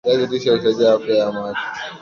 [0.03, 1.61] viazi lishe husaidia afya ya macho